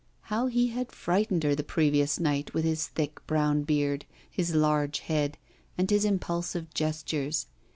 How 0.33 0.47
he 0.47 0.69
had 0.69 0.91
frightened 0.91 1.43
her 1.43 1.53
the 1.53 1.61
previous 1.63 2.19
night 2.19 2.55
with 2.55 2.65
his 2.65 2.87
thick 2.87 3.19
brown 3.27 3.61
beard, 3.61 4.05
his 4.31 4.55
large 4.55 5.01
head, 5.01 5.37
and 5.77 5.87
his 5.91 6.05
impulsive 6.05 6.73
gestures. 6.73 7.45